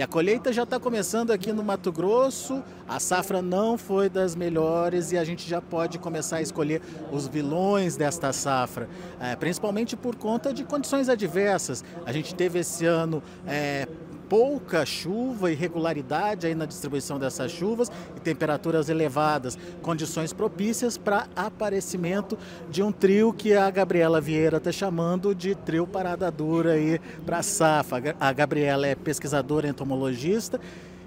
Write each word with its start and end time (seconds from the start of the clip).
E 0.00 0.02
a 0.02 0.06
colheita 0.06 0.50
já 0.50 0.62
está 0.62 0.80
começando 0.80 1.30
aqui 1.30 1.52
no 1.52 1.62
Mato 1.62 1.92
Grosso. 1.92 2.64
A 2.88 2.98
safra 2.98 3.42
não 3.42 3.76
foi 3.76 4.08
das 4.08 4.34
melhores 4.34 5.12
e 5.12 5.18
a 5.18 5.24
gente 5.24 5.46
já 5.46 5.60
pode 5.60 5.98
começar 5.98 6.36
a 6.36 6.40
escolher 6.40 6.80
os 7.12 7.28
vilões 7.28 7.98
desta 7.98 8.32
safra, 8.32 8.88
é, 9.20 9.36
principalmente 9.36 9.98
por 9.98 10.16
conta 10.16 10.54
de 10.54 10.64
condições 10.64 11.10
adversas. 11.10 11.84
A 12.06 12.12
gente 12.12 12.34
teve 12.34 12.60
esse 12.60 12.86
ano 12.86 13.22
é, 13.46 13.86
pouca 14.30 14.86
chuva, 14.86 15.50
irregularidade 15.50 16.46
aí 16.46 16.54
na 16.54 16.64
distribuição 16.64 17.18
dessas 17.18 17.50
chuvas 17.50 17.90
e 18.16 18.20
temperaturas 18.20 18.88
elevadas, 18.88 19.58
condições 19.82 20.32
propícias 20.32 20.96
para 20.96 21.26
aparecimento 21.34 22.38
de 22.70 22.80
um 22.80 22.92
trio 22.92 23.32
que 23.32 23.54
a 23.54 23.68
Gabriela 23.68 24.20
Vieira 24.20 24.58
está 24.58 24.70
chamando 24.70 25.34
de 25.34 25.56
trio 25.56 25.84
parada 25.84 26.30
dura 26.30 26.74
aí 26.74 27.00
para 27.26 27.38
a 27.38 27.42
safra. 27.42 28.14
A 28.20 28.32
Gabriela 28.32 28.86
é 28.86 28.94
pesquisadora 28.94 29.66
entomologista. 29.66 30.60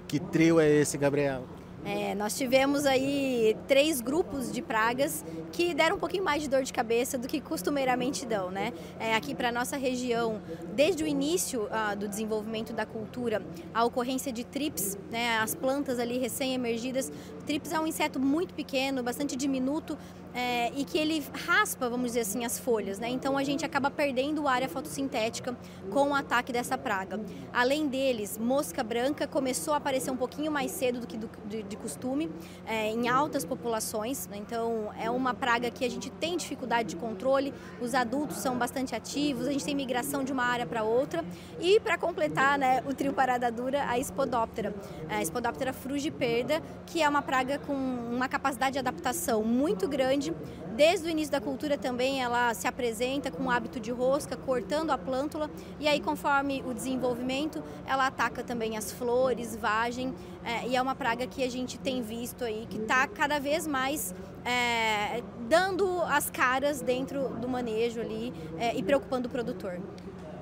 Que 0.06 0.20
trio 0.20 0.60
é 0.60 0.68
esse, 0.68 0.98
Gabriela? 0.98 1.63
É, 1.84 2.14
nós 2.14 2.36
tivemos 2.36 2.86
aí 2.86 3.56
três 3.68 4.00
grupos 4.00 4.50
de 4.50 4.62
pragas 4.62 5.24
que 5.52 5.74
deram 5.74 5.96
um 5.96 5.98
pouquinho 5.98 6.24
mais 6.24 6.42
de 6.42 6.48
dor 6.48 6.62
de 6.62 6.72
cabeça 6.72 7.18
do 7.18 7.28
que 7.28 7.40
costumeiramente 7.40 8.24
dão, 8.24 8.50
né? 8.50 8.72
É, 8.98 9.14
aqui 9.14 9.34
para 9.34 9.52
nossa 9.52 9.76
região, 9.76 10.40
desde 10.74 11.04
o 11.04 11.06
início 11.06 11.68
ah, 11.70 11.94
do 11.94 12.08
desenvolvimento 12.08 12.72
da 12.72 12.86
cultura, 12.86 13.42
a 13.72 13.84
ocorrência 13.84 14.32
de 14.32 14.44
trips, 14.44 14.98
né? 15.10 15.38
As 15.38 15.54
plantas 15.54 15.98
ali 15.98 16.18
recém-emergidas. 16.18 17.12
Trips 17.44 17.72
é 17.72 17.78
um 17.78 17.86
inseto 17.86 18.18
muito 18.18 18.54
pequeno, 18.54 19.02
bastante 19.02 19.36
diminuto, 19.36 19.98
é, 20.34 20.72
e 20.74 20.84
que 20.84 20.98
ele 20.98 21.24
raspa, 21.46 21.88
vamos 21.88 22.06
dizer 22.06 22.20
assim, 22.20 22.44
as 22.44 22.58
folhas, 22.58 22.98
né? 22.98 23.08
Então 23.08 23.38
a 23.38 23.44
gente 23.44 23.64
acaba 23.64 23.88
perdendo 23.90 24.48
área 24.48 24.68
fotossintética 24.68 25.56
com 25.90 26.10
o 26.10 26.14
ataque 26.14 26.52
dessa 26.52 26.76
praga. 26.76 27.20
Além 27.52 27.86
deles, 27.86 28.36
mosca 28.36 28.82
branca 28.82 29.28
começou 29.28 29.74
a 29.74 29.76
aparecer 29.76 30.10
um 30.10 30.16
pouquinho 30.16 30.50
mais 30.50 30.72
cedo 30.72 30.98
do 31.00 31.06
que 31.06 31.16
do, 31.16 31.30
de, 31.74 31.76
costume, 31.76 32.30
é, 32.66 32.88
em 32.88 33.08
altas 33.08 33.44
populações, 33.44 34.26
né? 34.28 34.36
então 34.36 34.90
é 34.98 35.10
uma 35.10 35.34
praga 35.34 35.70
que 35.70 35.84
a 35.84 35.90
gente 35.90 36.10
tem 36.10 36.36
dificuldade 36.36 36.90
de 36.90 36.96
controle, 36.96 37.52
os 37.80 37.94
adultos 37.94 38.38
são 38.38 38.56
bastante 38.56 38.94
ativos, 38.94 39.46
a 39.46 39.52
gente 39.52 39.64
tem 39.64 39.74
migração 39.74 40.24
de 40.24 40.32
uma 40.32 40.44
área 40.44 40.66
para 40.66 40.84
outra 40.84 41.24
e 41.60 41.80
para 41.80 41.98
completar 41.98 42.58
né, 42.58 42.82
o 42.86 42.94
trio 42.94 43.12
parada 43.12 43.50
dura, 43.50 43.84
a 43.84 43.98
Spodoptera, 43.98 44.74
a 45.08 45.24
Spodoptera 45.24 45.72
frugiperda, 45.72 46.62
que 46.86 47.02
é 47.02 47.08
uma 47.08 47.22
praga 47.22 47.58
com 47.58 47.74
uma 47.74 48.28
capacidade 48.28 48.74
de 48.74 48.78
adaptação 48.78 49.42
muito 49.42 49.88
grande 49.88 50.32
Desde 50.74 51.06
o 51.06 51.10
início 51.10 51.30
da 51.30 51.40
cultura 51.40 51.78
também 51.78 52.20
ela 52.20 52.52
se 52.52 52.66
apresenta 52.66 53.30
com 53.30 53.44
o 53.44 53.50
hábito 53.50 53.78
de 53.78 53.92
rosca, 53.92 54.36
cortando 54.36 54.90
a 54.90 54.98
plântula 54.98 55.48
e 55.78 55.86
aí 55.86 56.00
conforme 56.00 56.64
o 56.66 56.74
desenvolvimento 56.74 57.62
ela 57.86 58.08
ataca 58.08 58.42
também 58.42 58.76
as 58.76 58.90
flores, 58.90 59.54
vagem 59.54 60.12
é, 60.42 60.66
e 60.66 60.74
é 60.74 60.82
uma 60.82 60.96
praga 60.96 61.28
que 61.28 61.44
a 61.44 61.48
gente 61.48 61.63
tem 61.78 62.02
visto 62.02 62.44
aí 62.44 62.66
que 62.68 62.78
está 62.78 63.06
cada 63.06 63.38
vez 63.40 63.66
mais 63.66 64.14
é, 64.44 65.22
dando 65.48 66.02
as 66.02 66.30
caras 66.30 66.80
dentro 66.80 67.30
do 67.40 67.48
manejo 67.48 68.00
ali 68.00 68.32
é, 68.58 68.76
e 68.76 68.82
preocupando 68.82 69.28
o 69.28 69.30
produtor 69.30 69.80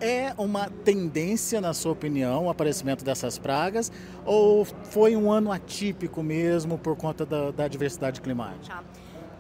é 0.02 0.34
uma 0.36 0.68
tendência, 0.84 1.60
na 1.60 1.72
sua 1.72 1.92
opinião, 1.92 2.46
o 2.46 2.50
aparecimento 2.50 3.04
dessas 3.04 3.38
pragas? 3.38 3.92
Ou 4.26 4.64
foi 4.64 5.14
um 5.14 5.30
ano 5.30 5.52
atípico 5.52 6.24
mesmo 6.24 6.76
por 6.76 6.96
conta 6.96 7.24
da, 7.24 7.52
da 7.52 7.68
diversidade 7.68 8.20
climática? 8.20 8.74
Tá. 8.74 8.82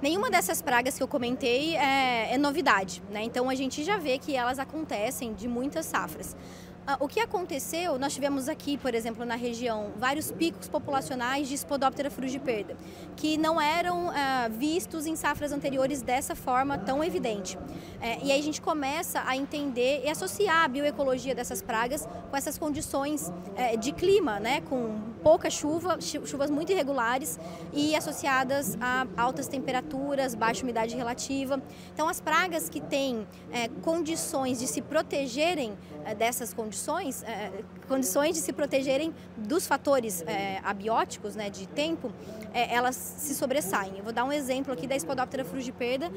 Nenhuma 0.00 0.30
dessas 0.30 0.62
pragas 0.62 0.96
que 0.96 1.02
eu 1.02 1.08
comentei 1.08 1.76
é, 1.76 2.34
é 2.34 2.38
novidade, 2.38 3.02
né? 3.10 3.22
Então 3.24 3.50
a 3.50 3.54
gente 3.56 3.82
já 3.82 3.98
vê 3.98 4.18
que 4.18 4.36
elas 4.36 4.58
acontecem 4.60 5.34
de 5.34 5.48
muitas 5.48 5.86
safras. 5.86 6.36
Ah, 6.84 6.96
o 6.98 7.06
que 7.06 7.20
aconteceu, 7.20 7.96
nós 7.96 8.12
tivemos 8.12 8.48
aqui, 8.48 8.76
por 8.76 8.92
exemplo, 8.92 9.24
na 9.24 9.36
região, 9.36 9.92
vários 9.96 10.32
picos 10.32 10.68
populacionais 10.68 11.48
de 11.48 11.56
Spodoptera 11.56 12.10
frugiperda, 12.10 12.76
que 13.14 13.38
não 13.38 13.60
eram 13.60 14.10
ah, 14.10 14.48
vistos 14.50 15.06
em 15.06 15.14
safras 15.14 15.52
anteriores 15.52 16.02
dessa 16.02 16.34
forma 16.34 16.76
tão 16.76 17.04
evidente. 17.04 17.56
É, 18.00 18.18
e 18.24 18.32
aí 18.32 18.40
a 18.40 18.42
gente 18.42 18.60
começa 18.60 19.22
a 19.24 19.36
entender 19.36 20.02
e 20.04 20.08
associar 20.08 20.64
a 20.64 20.68
bioecologia 20.68 21.36
dessas 21.36 21.62
pragas 21.62 22.08
com 22.28 22.36
essas 22.36 22.58
condições 22.58 23.32
é, 23.54 23.76
de 23.76 23.92
clima, 23.92 24.40
né, 24.40 24.60
com 24.62 25.11
pouca 25.22 25.48
chuva, 25.50 25.98
chuvas 26.00 26.50
muito 26.50 26.72
irregulares 26.72 27.38
e 27.72 27.94
associadas 27.94 28.76
a 28.80 29.06
altas 29.16 29.48
temperaturas, 29.48 30.34
baixa 30.34 30.62
umidade 30.62 30.96
relativa. 30.96 31.62
Então, 31.92 32.08
as 32.08 32.20
pragas 32.20 32.68
que 32.68 32.80
têm 32.80 33.26
é, 33.50 33.68
condições 33.82 34.58
de 34.58 34.66
se 34.66 34.82
protegerem 34.82 35.76
é, 36.04 36.14
dessas 36.14 36.52
condições, 36.52 37.22
é, 37.22 37.50
condições 37.88 38.34
de 38.34 38.40
se 38.40 38.52
protegerem 38.52 39.14
dos 39.36 39.66
fatores 39.66 40.22
é, 40.22 40.60
abióticos, 40.64 41.36
né, 41.36 41.48
de 41.48 41.66
tempo, 41.68 42.12
é, 42.52 42.74
elas 42.74 42.96
se 42.96 43.34
sobressaem. 43.34 43.98
Eu 43.98 44.04
vou 44.04 44.12
dar 44.12 44.24
um 44.24 44.32
exemplo 44.32 44.72
aqui 44.72 44.86
da 44.86 44.98
Spodoptera 44.98 45.44
frugiperda. 45.44 46.10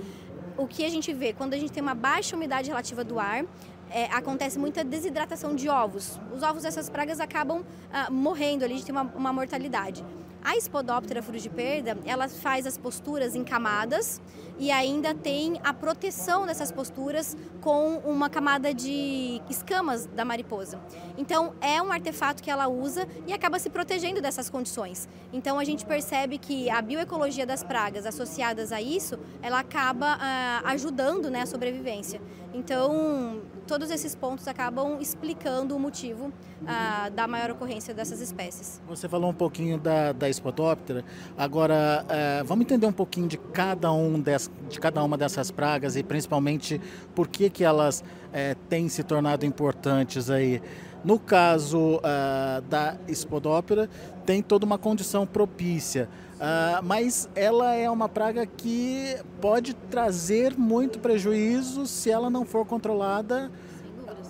O 0.57 0.67
que 0.67 0.85
a 0.85 0.89
gente 0.89 1.13
vê 1.13 1.33
quando 1.33 1.53
a 1.53 1.57
gente 1.57 1.71
tem 1.71 1.83
uma 1.83 1.93
baixa 1.93 2.35
umidade 2.35 2.69
relativa 2.69 3.03
do 3.03 3.19
ar, 3.19 3.45
é, 3.89 4.05
acontece 4.05 4.57
muita 4.59 4.83
desidratação 4.83 5.55
de 5.55 5.69
ovos. 5.69 6.19
Os 6.35 6.43
ovos 6.43 6.63
dessas 6.63 6.89
pragas 6.89 7.19
acabam 7.19 7.63
ah, 7.91 8.09
morrendo 8.09 8.65
ali, 8.65 8.73
a 8.73 8.77
gente 8.77 8.85
tem 8.85 8.95
uma, 8.95 9.11
uma 9.15 9.33
mortalidade. 9.33 10.03
A 10.45 10.55
Spodoptera 10.61 11.23
frugiperda, 11.23 11.97
ela 12.05 12.29
faz 12.29 12.67
as 12.67 12.77
posturas 12.77 13.33
em 13.33 13.43
camadas 13.43 14.21
e 14.59 14.71
ainda 14.71 15.13
tem 15.13 15.59
a 15.63 15.73
proteção 15.73 16.45
dessas 16.45 16.71
posturas 16.71 17.35
com 17.61 17.97
uma 18.05 18.29
camada 18.29 18.71
de 18.71 19.41
escamas 19.49 20.05
da 20.05 20.23
mariposa. 20.23 20.79
Então, 21.17 21.55
é 21.59 21.81
um 21.81 21.91
artefato 21.91 22.43
que 22.43 22.51
ela 22.51 22.67
usa 22.67 23.07
e 23.25 23.33
acaba 23.33 23.57
se 23.57 23.71
protegendo 23.71 24.21
dessas 24.21 24.47
condições. 24.47 25.09
Então, 25.33 25.57
a 25.57 25.63
gente 25.63 25.83
percebe 25.83 26.37
que 26.37 26.69
a 26.69 26.79
bioecologia 26.79 27.45
das 27.45 27.63
pragas 27.63 28.05
associadas 28.05 28.71
a 28.71 28.79
isso, 28.79 29.17
ela 29.41 29.59
acaba 29.59 30.17
ah, 30.19 30.61
ajudando 30.65 31.31
né, 31.31 31.41
a 31.41 31.45
sobrevivência. 31.47 32.21
Então, 32.53 33.41
todos 33.67 33.89
esses 33.89 34.15
pontos 34.15 34.47
acabam 34.47 34.99
explicando 35.01 35.75
o 35.75 35.79
motivo 35.79 36.31
ah, 36.67 37.09
da 37.09 37.27
maior 37.27 37.51
ocorrência 37.51 37.93
dessas 37.93 38.21
espécies. 38.21 38.81
Você 38.87 39.09
falou 39.09 39.31
um 39.31 39.33
pouquinho 39.33 39.77
da, 39.77 40.13
da 40.13 40.29
Spodoptera, 40.35 41.03
agora 41.37 42.05
eh, 42.09 42.43
vamos 42.45 42.65
entender 42.65 42.85
um 42.85 42.93
pouquinho 42.93 43.27
de 43.27 43.37
cada, 43.37 43.91
um 43.91 44.19
des, 44.19 44.49
de 44.69 44.79
cada 44.79 45.03
uma 45.03 45.17
dessas 45.17 45.51
pragas 45.51 45.95
e 45.95 46.03
principalmente 46.03 46.79
por 47.13 47.27
que, 47.27 47.49
que 47.49 47.63
elas 47.63 48.03
eh, 48.33 48.55
têm 48.69 48.89
se 48.89 49.03
tornado 49.03 49.45
importantes 49.45 50.29
aí. 50.29 50.61
No 51.05 51.19
caso 51.19 51.97
uh, 51.97 52.61
da 52.67 52.97
Spodoptera, 53.13 53.87
tem 54.25 54.41
toda 54.41 54.65
uma 54.65 54.79
condição 54.79 55.27
propícia, 55.27 56.09
uh, 56.33 56.83
mas 56.83 57.29
ela 57.35 57.75
é 57.75 57.87
uma 57.87 58.09
praga 58.09 58.43
que 58.43 59.15
pode 59.39 59.75
trazer 59.75 60.57
muito 60.57 60.97
prejuízo 60.97 61.85
se 61.85 62.09
ela 62.09 62.27
não 62.27 62.43
for 62.43 62.65
controlada 62.65 63.51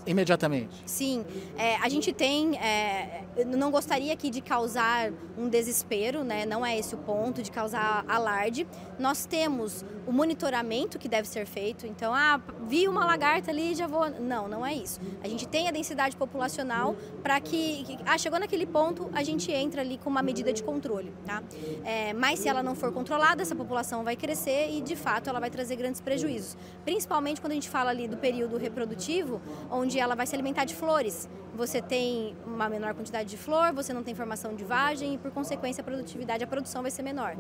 imediatamente. 0.06 0.84
Sim, 0.86 1.26
é, 1.58 1.76
a 1.78 1.90
gente 1.90 2.14
tem, 2.14 2.58
é, 2.58 3.24
não 3.46 3.72
gostaria 3.72 4.14
aqui 4.14 4.30
de 4.30 4.42
causar 4.42 5.12
um 5.38 5.50
desespero, 5.50 6.24
né? 6.24 6.46
não 6.46 6.66
é 6.66 6.78
esse 6.78 6.96
o 6.96 6.98
ponto, 6.98 7.42
de 7.42 7.52
causar 7.52 8.06
alarde. 8.08 8.68
Nós 8.98 9.26
temos 9.26 9.84
o 10.08 10.12
monitoramento 10.12 11.00
que 11.00 11.08
deve 11.08 11.28
ser 11.28 11.46
feito, 11.46 11.88
então, 11.88 12.14
ah, 12.14 12.40
vi 12.68 12.88
uma 12.88 13.06
lagarta 13.06 13.52
ali 13.52 13.74
já 13.74 13.88
vou... 13.88 14.10
Não, 14.10 14.48
não 14.48 14.66
é 14.66 14.74
isso. 14.74 15.00
A 15.24 15.28
gente 15.28 15.48
tem 15.48 15.68
a 15.68 15.72
densidade 15.72 16.16
populacional 16.16 16.96
para 17.24 17.40
que, 17.40 17.98
ah, 18.06 18.18
chegou 18.18 18.40
naquele 18.40 18.66
ponto, 18.66 19.10
a 19.14 19.24
gente 19.24 19.52
entra 19.52 19.82
ali 19.82 19.98
com 19.98 20.10
uma 20.10 20.22
medida 20.22 20.54
de 20.54 20.64
controle, 20.64 21.12
tá? 21.26 21.44
É, 21.84 22.14
mas 22.14 22.40
se 22.40 22.48
ela 22.48 22.62
não 22.62 22.76
for 22.76 22.92
controlada, 22.92 23.42
essa 23.42 23.56
população 23.56 24.04
vai 24.04 24.16
crescer 24.16 24.70
e, 24.70 24.82
de 24.82 24.96
fato, 24.96 25.30
ela 25.30 25.40
vai 25.40 25.50
trazer 25.50 25.76
grandes 25.76 26.00
prejuízos. 26.02 26.56
Principalmente 26.84 27.42
quando 27.42 27.52
a 27.52 27.56
gente 27.56 27.70
fala 27.70 27.90
ali 27.90 28.08
do 28.08 28.18
período 28.18 28.58
reprodutivo, 28.58 29.42
onde 29.72 29.95
onde 29.96 30.02
ela 30.02 30.16
vai 30.16 30.28
se 30.28 30.36
alimentar 30.36 30.66
de 30.66 30.76
flores. 30.76 31.30
Você 31.56 31.82
tem 31.82 32.36
uma 32.46 32.68
menor 32.68 32.94
quantidade 32.94 33.30
de 33.30 33.38
flor, 33.38 33.74
você 33.74 33.94
não 33.94 34.04
tem 34.04 34.14
formação 34.14 34.54
de 34.54 34.64
vagem 34.64 35.14
e, 35.14 35.18
por 35.18 35.32
consequência, 35.32 35.82
a 35.82 35.86
produtividade, 35.86 36.44
a 36.44 36.48
produção 36.48 36.82
vai 36.82 36.92
ser 36.92 37.02
menor. 37.02 37.38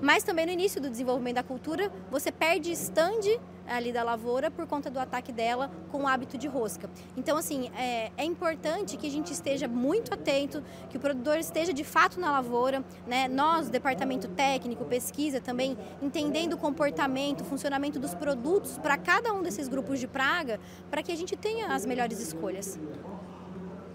Mas 0.00 0.22
também 0.22 0.46
no 0.46 0.52
início 0.52 0.80
do 0.80 0.88
desenvolvimento 0.88 1.36
da 1.36 1.42
cultura, 1.42 1.92
você 2.10 2.32
perde 2.32 2.72
stand 2.72 3.38
ali 3.68 3.92
da 3.92 4.02
lavoura 4.02 4.50
por 4.50 4.66
conta 4.66 4.90
do 4.90 4.98
ataque 4.98 5.30
dela 5.30 5.70
com 5.92 6.04
o 6.04 6.06
hábito 6.06 6.38
de 6.38 6.48
rosca. 6.48 6.88
Então, 7.16 7.36
assim, 7.36 7.70
é, 7.76 8.10
é 8.16 8.24
importante 8.24 8.96
que 8.96 9.06
a 9.06 9.10
gente 9.10 9.32
esteja 9.32 9.68
muito 9.68 10.14
atento, 10.14 10.64
que 10.88 10.96
o 10.96 11.00
produtor 11.00 11.38
esteja 11.38 11.72
de 11.72 11.84
fato 11.84 12.18
na 12.18 12.32
lavoura, 12.32 12.82
né? 13.06 13.28
Nós, 13.28 13.68
departamento 13.68 14.28
técnico, 14.28 14.84
pesquisa 14.86 15.40
também, 15.40 15.76
entendendo 16.00 16.54
o 16.54 16.56
comportamento, 16.56 17.42
o 17.42 17.44
funcionamento 17.44 17.98
dos 17.98 18.14
produtos 18.14 18.78
para 18.78 18.96
cada 18.96 19.32
um 19.32 19.42
desses 19.42 19.68
grupos 19.68 20.00
de 20.00 20.06
praga, 20.06 20.58
para 20.90 21.02
que 21.02 21.12
a 21.12 21.16
gente 21.16 21.36
tenha 21.36 21.74
as 21.74 21.84
melhores 21.84 22.20
escolhas. 22.20 22.78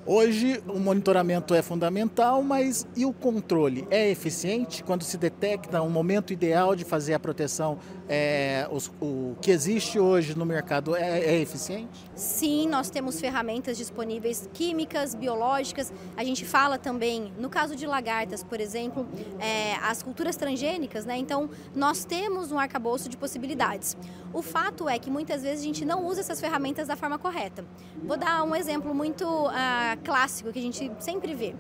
Hoje 0.06 0.62
o 0.68 0.80
monitoramento 0.80 1.56
é 1.56 1.62
fundamental, 1.62 2.44
mas 2.44 2.86
e 2.94 3.06
o 3.06 3.14
controle? 3.14 3.88
É 3.90 4.10
eficiente 4.10 4.84
quando 4.84 5.04
se 5.04 5.18
detecta 5.18 5.82
um 5.82 5.90
momento 5.90 6.34
ideal 6.34 6.76
de 6.76 6.84
fazer 6.84 7.14
a 7.14 7.20
proteção 7.20 7.80
é, 8.10 8.68
os, 8.70 8.92
o 9.02 9.36
que 9.42 9.50
existe 9.50 9.98
hoje 9.98 10.38
no 10.38 10.46
mercado 10.46 10.96
é, 10.96 11.20
é, 11.20 11.40
eficiente? 11.40 12.04
Sim, 12.16 12.68
nós 12.68 12.90
temos 12.90 13.20
ferramentas 13.20 13.78
disponíveis 13.78 14.50
químicas, 14.54 15.16
biológicas. 15.16 15.94
A 16.18 16.24
gente 16.24 16.44
fala 16.44 16.78
também, 16.78 17.32
no 17.40 17.50
caso 17.50 17.76
de 17.76 17.88
lagartas, 17.88 18.44
por 18.44 18.60
exemplo, 18.60 19.08
é, 19.40 19.76
as 19.76 20.04
culturas 20.04 20.36
transgênicas, 20.36 21.06
né? 21.06 21.18
Então, 21.18 21.50
nós 21.74 22.04
temos 22.04 22.52
um 22.52 22.60
arcabouço 22.60 23.08
de 23.08 23.16
possibilidades. 23.16 23.96
O 24.34 24.42
fato 24.42 24.90
é 24.90 24.98
que 24.98 25.12
muitas 25.12 25.44
vezes 25.44 25.62
a 25.62 25.64
gente 25.64 25.86
não 25.86 26.06
usa 26.08 26.22
essas 26.22 26.42
ferramentas 26.42 26.88
da 26.88 26.96
forma 26.96 27.20
correta. 27.20 27.64
Vou 28.04 28.18
dar 28.18 28.44
um 28.44 28.56
exemplo 28.56 28.94
muito 28.94 29.24
uh, 29.26 29.52
clássico 30.04 30.52
que 30.52 30.58
a 30.58 30.62
gente 30.62 30.92
sempre 31.00 31.36
vê. 31.36 31.54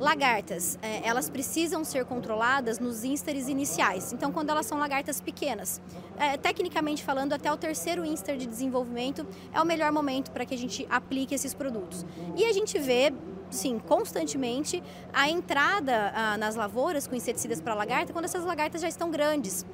Lagartas, 0.00 0.78
é, 0.82 1.06
elas 1.06 1.30
precisam 1.30 1.84
ser 1.84 2.04
controladas 2.04 2.80
nos 2.80 3.04
ísteres 3.04 3.48
iniciais. 3.48 4.12
Então, 4.12 4.32
quando 4.32 4.50
elas 4.50 4.66
são 4.66 4.78
lagartas 4.78 5.20
pequenas, 5.20 5.80
é, 6.16 6.36
tecnicamente 6.36 7.04
falando, 7.04 7.32
até 7.32 7.52
o 7.52 7.56
terceiro 7.56 8.04
íster 8.04 8.36
de 8.36 8.46
desenvolvimento 8.46 9.26
é 9.52 9.60
o 9.60 9.64
melhor 9.64 9.92
momento 9.92 10.30
para 10.32 10.44
que 10.44 10.54
a 10.54 10.58
gente 10.58 10.86
aplique 10.90 11.34
esses 11.34 11.54
produtos. 11.54 12.04
E 12.36 12.44
a 12.44 12.52
gente 12.52 12.78
vê 12.78 13.12
sim, 13.50 13.78
constantemente 13.78 14.82
a 15.12 15.28
entrada 15.28 16.12
ah, 16.14 16.36
nas 16.36 16.54
lavouras 16.54 17.06
com 17.06 17.14
inseticidas 17.14 17.60
para 17.60 17.74
lagarta 17.74 18.12
quando 18.12 18.26
essas 18.26 18.44
lagartas 18.44 18.80
já 18.80 18.88
estão 18.88 19.10
grandes. 19.10 19.64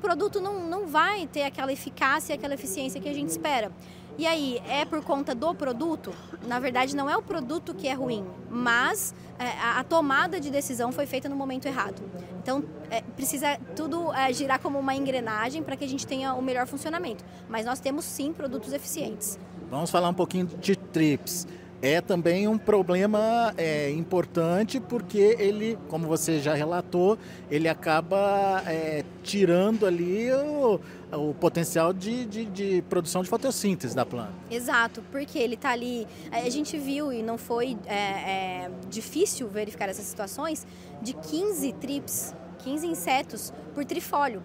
Produto 0.00 0.40
não, 0.40 0.66
não 0.66 0.86
vai 0.86 1.26
ter 1.26 1.42
aquela 1.42 1.72
eficácia, 1.72 2.34
aquela 2.34 2.54
eficiência 2.54 3.00
que 3.00 3.08
a 3.08 3.14
gente 3.14 3.28
espera. 3.28 3.72
E 4.18 4.26
aí, 4.26 4.60
é 4.68 4.84
por 4.84 5.00
conta 5.04 5.32
do 5.32 5.54
produto? 5.54 6.12
Na 6.44 6.58
verdade, 6.58 6.96
não 6.96 7.08
é 7.08 7.16
o 7.16 7.22
produto 7.22 7.72
que 7.72 7.86
é 7.86 7.92
ruim, 7.92 8.26
mas 8.50 9.14
é, 9.38 9.44
a, 9.60 9.78
a, 9.78 9.84
tomada 9.84 10.40
de 10.40 10.50
decisão 10.50 10.90
foi 10.90 11.06
feita 11.06 11.28
no 11.28 11.36
momento 11.36 11.66
errado. 11.66 12.02
Então, 12.42 12.64
é, 12.90 13.00
precisa 13.00 13.56
tudo 13.76 14.12
é, 14.12 14.32
girar 14.32 14.58
como 14.58 14.76
uma 14.76 14.92
engrenagem 14.92 15.62
para 15.62 15.76
que 15.76 15.84
a 15.84 15.88
gente 15.88 16.04
tenha 16.04 16.34
o 16.34 16.42
melhor 16.42 16.66
funcionamento. 16.66 17.24
Mas 17.48 17.64
nós 17.64 17.78
temos 17.78 18.04
sim 18.04 18.32
produtos 18.32 18.72
eficientes. 18.72 19.38
Vamos 19.70 19.88
falar 19.88 20.08
um 20.08 20.14
pouquinho 20.14 20.46
de 20.46 20.74
TRIPS 20.74 21.46
é 21.80 22.00
também 22.00 22.48
um 22.48 22.58
problema 22.58 23.52
é, 23.56 23.90
importante 23.90 24.80
porque 24.80 25.36
ele, 25.38 25.78
como 25.88 26.06
você 26.06 26.40
já 26.40 26.54
relatou, 26.54 27.18
ele 27.50 27.68
acaba 27.68 28.62
é, 28.66 29.04
tirando 29.22 29.86
ali 29.86 30.32
o, 30.32 30.80
o 31.12 31.34
potencial 31.34 31.92
de, 31.92 32.24
de, 32.26 32.44
de, 32.46 32.82
produção 32.82 33.22
de 33.22 33.28
fotossíntese 33.28 33.94
da 33.94 34.04
planta. 34.04 34.32
Exato, 34.50 35.02
porque 35.12 35.38
ele 35.38 35.54
está 35.54 35.70
ali. 35.70 36.06
A 36.32 36.48
gente 36.50 36.76
viu 36.76 37.12
e 37.12 37.22
não 37.22 37.38
foi 37.38 37.76
é, 37.86 37.94
é 37.94 38.70
difícil 38.90 39.48
verificar 39.48 39.88
essas 39.88 40.04
situações 40.06 40.66
de 41.00 41.12
15 41.14 41.72
trips, 41.74 42.34
15 42.58 42.86
insetos 42.86 43.52
por 43.74 43.84
trifólio 43.84 44.42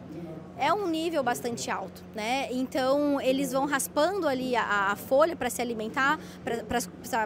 é 0.57 0.71
um 0.73 0.87
nível 0.87 1.23
bastante 1.23 1.69
alto, 1.71 2.03
né? 2.13 2.47
Então 2.51 3.19
eles 3.19 3.51
vão 3.51 3.65
raspando 3.65 4.27
ali 4.27 4.55
a, 4.55 4.91
a 4.91 4.95
folha 4.95 5.35
para 5.35 5.49
se 5.49 5.61
alimentar, 5.61 6.19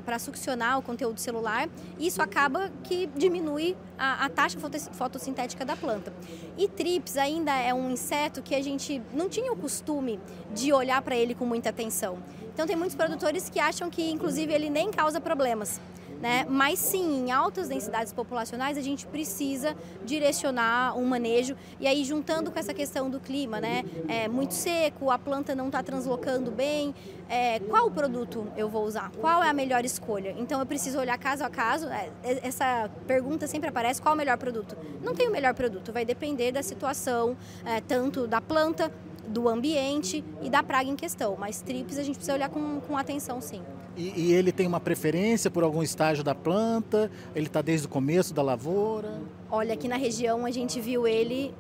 para 0.06 0.20
succionar 0.20 0.80
o 0.80 0.82
conteúdo 0.82 1.20
celular. 1.20 1.70
Isso 2.00 2.22
acaba 2.22 2.72
que 2.84 3.10
diminui 3.16 3.76
a, 3.98 4.26
a 4.26 4.30
taxa 4.30 4.58
fotossintética 4.92 5.66
da 5.66 5.76
planta. 5.76 6.14
E 6.58 6.68
trips 6.68 7.18
ainda 7.18 7.56
é 7.56 7.74
um 7.74 7.90
inseto 7.90 8.42
que 8.42 8.56
a 8.56 8.64
gente 8.64 9.02
não 9.14 9.28
tinha 9.28 9.52
o 9.52 9.56
costume 9.56 10.20
de 10.54 10.72
olhar 10.72 11.02
para 11.02 11.16
ele 11.16 11.36
com 11.36 11.46
muita 11.46 11.70
atenção. 11.70 12.18
Então 12.54 12.66
tem 12.66 12.76
muitos 12.76 12.96
produtores 12.96 13.50
que 13.50 13.60
acham 13.60 13.90
que 13.90 14.10
inclusive 14.10 14.52
ele 14.52 14.70
nem 14.70 14.90
causa 14.90 15.22
problemas. 15.22 15.80
Né? 16.22 16.46
Mas 16.50 16.80
sim, 16.80 17.26
em 17.26 17.32
altas 17.32 17.68
densidades 17.68 18.12
populacionais 18.12 18.78
a 18.78 18.82
gente 18.82 19.06
precisa 19.06 19.76
direcionar 20.04 20.98
um 20.98 21.06
manejo 21.06 21.56
e 21.80 21.86
aí 21.86 22.04
juntando 22.04 22.52
com 22.52 22.58
essa 22.58 22.74
questão 22.74 23.08
do 23.10 23.20
clima, 23.20 23.62
né? 23.62 23.86
É 24.08 24.28
muito 24.28 24.54
seco, 24.54 25.12
a 25.12 25.20
planta 25.20 25.54
não 25.54 25.68
está 25.68 25.84
translocando 25.84 26.50
bem. 26.50 26.96
É, 27.30 27.60
qual 27.60 27.92
produto 27.92 28.48
eu 28.56 28.68
vou 28.68 28.86
usar? 28.86 29.12
Qual 29.20 29.44
é 29.44 29.50
a 29.50 29.54
melhor 29.54 29.86
escolha? 29.86 30.34
Então 30.40 30.60
eu 30.60 30.66
preciso 30.66 30.98
olhar 30.98 31.18
caso 31.20 31.44
a 31.44 31.50
caso. 31.50 31.88
É, 31.88 32.10
essa 32.24 32.90
pergunta 33.06 33.46
sempre 33.46 33.70
aparece: 33.70 34.02
qual 34.02 34.14
é 34.14 34.16
o 34.16 34.18
melhor 34.18 34.38
produto? 34.38 34.76
Não 35.04 35.14
tem 35.14 35.28
o 35.28 35.32
melhor 35.32 35.54
produto, 35.54 35.94
vai 35.94 36.04
depender 36.04 36.52
da 36.52 36.64
situação, 36.64 37.38
é, 37.64 37.80
tanto 37.82 38.26
da 38.26 38.42
planta, 38.42 38.92
do 39.28 39.48
ambiente 39.48 40.24
e 40.42 40.50
da 40.50 40.64
praga 40.64 40.90
em 40.90 40.96
questão. 40.96 41.36
Mas 41.38 41.62
trips 41.62 41.98
a 42.00 42.04
gente 42.04 42.16
precisa 42.16 42.34
olhar 42.34 42.50
com, 42.50 42.80
com 42.82 42.98
atenção, 42.98 43.40
sim. 43.42 43.62
E, 43.98 44.14
e, 44.16 44.34
ele 44.34 44.52
tem 44.52 44.68
uma 44.68 44.80
preferência 44.80 45.50
por 45.50 45.64
algum 45.64 45.82
estágio 45.82 46.24
da 46.24 46.36
planta? 46.36 47.10
Ele 47.36 47.48
está 47.48 47.64
desde 47.64 47.88
o 47.88 47.90
começo 47.90 48.32
da 48.32 48.44
lavoura? 48.44 49.20
Olha, 49.50 49.74
aqui 49.74 49.88
na 49.88 49.98
região 49.98 50.46
a 50.46 50.52
gente 50.52 50.80
viu 50.80 51.08
ele, 51.08 51.52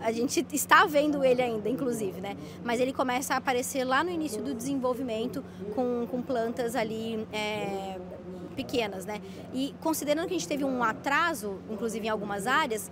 a 0.00 0.12
gente 0.12 0.44
está 0.52 0.84
vendo 0.84 1.24
ele 1.24 1.40
ainda, 1.40 1.70
inclusive, 1.70 2.20
né? 2.20 2.36
Mas 2.62 2.80
ele 2.80 2.92
começa 2.92 3.32
a 3.32 3.38
aparecer 3.38 3.82
lá 3.84 4.04
no 4.04 4.10
início 4.10 4.42
do 4.42 4.54
desenvolvimento 4.54 5.42
com, 5.74 6.06
com 6.06 6.20
plantas 6.20 6.76
ali 6.76 7.26
é, 7.32 7.98
pequenas, 8.54 9.06
né? 9.06 9.22
E 9.54 9.74
considerando 9.80 10.28
que 10.28 10.34
a 10.34 10.38
gente 10.38 10.48
teve 10.48 10.64
um 10.64 10.82
atraso, 10.82 11.58
inclusive 11.70 12.06
em 12.06 12.10
algumas 12.10 12.46
áreas, 12.46 12.90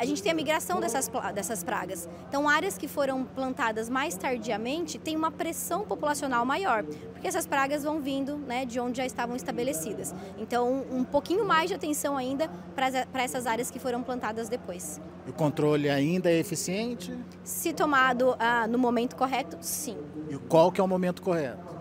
a 0.00 0.06
gente 0.06 0.22
tem 0.22 0.32
a 0.32 0.34
migração 0.34 0.80
dessas, 0.80 1.10
dessas 1.34 1.62
pragas. 1.62 2.08
Então, 2.26 2.48
áreas 2.48 2.78
que 2.78 2.88
foram 2.88 3.22
plantadas 3.22 3.90
mais 3.90 4.16
tardiamente 4.16 4.98
têm 4.98 5.14
uma 5.14 5.30
pressão 5.30 5.82
populacional 5.82 6.42
maior, 6.46 6.84
porque 7.12 7.28
essas 7.28 7.46
pragas 7.46 7.84
vão 7.84 8.00
vindo 8.00 8.38
né, 8.38 8.64
de 8.64 8.80
onde 8.80 8.96
já 8.96 9.04
estavam 9.04 9.36
estabelecidas. 9.36 10.14
Então, 10.38 10.86
um 10.90 11.04
pouquinho 11.04 11.44
mais 11.44 11.68
de 11.68 11.74
atenção 11.74 12.16
ainda 12.16 12.48
para 12.74 13.22
essas 13.22 13.46
áreas 13.46 13.70
que 13.70 13.78
foram 13.78 14.02
plantadas 14.02 14.48
depois. 14.48 14.98
O 15.28 15.34
controle 15.34 15.90
ainda 15.90 16.30
é 16.30 16.38
eficiente? 16.38 17.14
Se 17.44 17.74
tomado 17.74 18.34
ah, 18.38 18.66
no 18.66 18.78
momento 18.78 19.14
correto, 19.14 19.58
sim. 19.60 19.98
E 20.30 20.38
qual 20.38 20.72
que 20.72 20.80
é 20.80 20.84
o 20.84 20.88
momento 20.88 21.20
correto? 21.20 21.79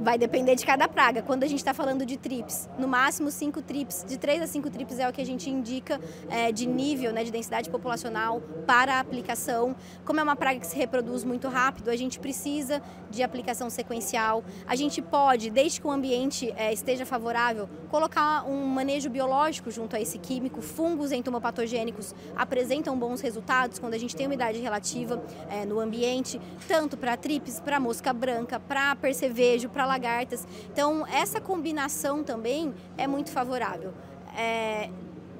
Vai 0.00 0.16
depender 0.16 0.54
de 0.54 0.64
cada 0.64 0.86
praga. 0.86 1.22
Quando 1.22 1.42
a 1.42 1.46
gente 1.48 1.58
está 1.58 1.74
falando 1.74 2.06
de 2.06 2.16
trips, 2.16 2.68
no 2.78 2.86
máximo 2.86 3.32
5 3.32 3.60
trips, 3.62 4.04
de 4.06 4.16
3 4.16 4.42
a 4.42 4.46
5 4.46 4.70
trips 4.70 4.98
é 5.00 5.08
o 5.08 5.12
que 5.12 5.20
a 5.20 5.26
gente 5.26 5.50
indica 5.50 6.00
é, 6.30 6.52
de 6.52 6.66
nível, 6.66 7.12
né, 7.12 7.24
de 7.24 7.32
densidade 7.32 7.68
populacional 7.68 8.40
para 8.64 8.94
a 8.94 9.00
aplicação. 9.00 9.74
Como 10.04 10.20
é 10.20 10.22
uma 10.22 10.36
praga 10.36 10.60
que 10.60 10.66
se 10.66 10.76
reproduz 10.76 11.24
muito 11.24 11.48
rápido, 11.48 11.88
a 11.88 11.96
gente 11.96 12.20
precisa 12.20 12.80
de 13.10 13.24
aplicação 13.24 13.68
sequencial. 13.68 14.44
A 14.68 14.76
gente 14.76 15.02
pode, 15.02 15.50
desde 15.50 15.80
que 15.80 15.86
o 15.86 15.90
ambiente 15.90 16.54
é, 16.56 16.72
esteja 16.72 17.04
favorável, 17.04 17.68
colocar 17.90 18.48
um 18.48 18.66
manejo 18.66 19.10
biológico 19.10 19.68
junto 19.68 19.96
a 19.96 20.00
esse 20.00 20.18
químico. 20.18 20.62
Fungos 20.62 21.10
entomopatogênicos 21.10 22.14
apresentam 22.36 22.96
bons 22.96 23.20
resultados 23.20 23.80
quando 23.80 23.94
a 23.94 23.98
gente 23.98 24.14
tem 24.14 24.26
umidade 24.26 24.60
relativa 24.60 25.20
é, 25.50 25.64
no 25.64 25.80
ambiente, 25.80 26.40
tanto 26.68 26.96
para 26.96 27.16
trips, 27.16 27.58
para 27.58 27.80
mosca 27.80 28.12
branca, 28.12 28.60
para 28.60 28.94
percevejo, 28.94 29.68
para 29.68 29.87
lagartas. 29.88 30.46
Então, 30.72 31.06
essa 31.06 31.40
combinação 31.40 32.22
também 32.22 32.72
é 32.96 33.06
muito 33.06 33.30
favorável. 33.30 33.92
É, 34.36 34.90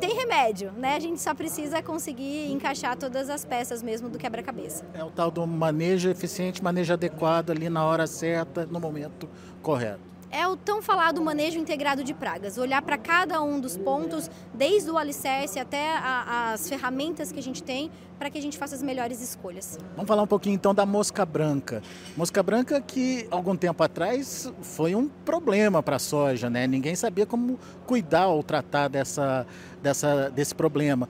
tem 0.00 0.14
remédio, 0.14 0.72
né? 0.72 0.96
A 0.96 1.00
gente 1.00 1.20
só 1.20 1.34
precisa 1.34 1.82
conseguir 1.82 2.50
encaixar 2.50 2.96
todas 2.96 3.28
as 3.28 3.44
peças 3.44 3.82
mesmo 3.82 4.08
do 4.08 4.18
quebra-cabeça. 4.18 4.84
É 4.94 5.04
o 5.04 5.10
tal 5.10 5.30
do 5.30 5.46
manejo 5.46 6.08
eficiente, 6.08 6.62
manejo 6.62 6.92
adequado 6.92 7.50
ali 7.50 7.68
na 7.68 7.84
hora 7.84 8.06
certa, 8.06 8.64
no 8.66 8.80
momento 8.80 9.28
correto 9.62 10.08
é 10.30 10.46
o 10.46 10.56
tão 10.56 10.82
falado 10.82 11.20
manejo 11.20 11.58
integrado 11.58 12.04
de 12.04 12.14
pragas. 12.14 12.58
Olhar 12.58 12.82
para 12.82 12.98
cada 12.98 13.40
um 13.42 13.60
dos 13.60 13.76
pontos, 13.76 14.30
desde 14.54 14.90
o 14.90 14.98
alicerce 14.98 15.58
até 15.58 15.96
a, 15.96 16.52
as 16.52 16.68
ferramentas 16.68 17.32
que 17.32 17.38
a 17.38 17.42
gente 17.42 17.62
tem, 17.62 17.90
para 18.18 18.30
que 18.30 18.38
a 18.38 18.42
gente 18.42 18.58
faça 18.58 18.74
as 18.74 18.82
melhores 18.82 19.22
escolhas. 19.22 19.78
Vamos 19.94 20.08
falar 20.08 20.22
um 20.22 20.26
pouquinho 20.26 20.54
então 20.54 20.74
da 20.74 20.84
mosca 20.84 21.24
branca. 21.24 21.82
Mosca 22.16 22.42
branca 22.42 22.80
que 22.80 23.26
algum 23.30 23.56
tempo 23.56 23.82
atrás 23.82 24.52
foi 24.60 24.94
um 24.94 25.08
problema 25.08 25.82
para 25.82 25.96
a 25.96 26.00
soja, 26.00 26.50
né? 26.50 26.66
Ninguém 26.66 26.96
sabia 26.96 27.24
como 27.24 27.58
cuidar 27.86 28.26
ou 28.26 28.42
tratar 28.42 28.88
dessa, 28.88 29.46
dessa, 29.82 30.30
desse 30.30 30.54
problema. 30.54 31.08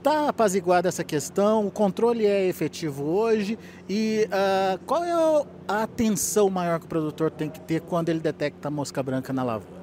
Está 0.00 0.30
apaziguada 0.30 0.88
essa 0.88 1.04
questão, 1.04 1.66
o 1.66 1.70
controle 1.70 2.24
é 2.24 2.46
efetivo 2.46 3.04
hoje 3.04 3.58
e 3.86 4.26
uh, 4.28 4.82
qual 4.86 5.04
é 5.04 5.12
a 5.68 5.82
atenção 5.82 6.48
maior 6.48 6.80
que 6.80 6.86
o 6.86 6.88
produtor 6.88 7.30
tem 7.30 7.50
que 7.50 7.60
ter 7.60 7.82
quando 7.82 8.08
ele 8.08 8.18
detecta 8.18 8.70
mosca 8.70 9.02
branca 9.02 9.30
na 9.30 9.42
lavoura? 9.42 9.78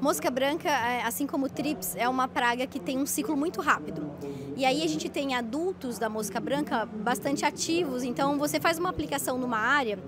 Mosca 0.00 0.30
branca, 0.30 0.70
é, 0.70 1.02
assim 1.02 1.26
como 1.26 1.50
trips, 1.50 1.94
é 1.96 2.08
uma 2.08 2.26
praga 2.26 2.66
que 2.66 2.80
tem 2.80 2.96
um 2.96 3.04
ciclo 3.04 3.36
muito 3.36 3.60
rápido. 3.60 4.10
E 4.56 4.64
aí 4.64 4.82
a 4.82 4.86
gente 4.86 5.06
tem 5.10 5.34
adultos 5.34 5.98
da 5.98 6.08
mosca 6.08 6.40
branca 6.40 6.86
bastante 6.86 7.44
ativos, 7.44 8.02
então 8.02 8.38
você 8.38 8.58
faz 8.58 8.78
uma 8.78 8.88
aplicação 8.88 9.36
numa 9.36 9.58
área 9.58 9.98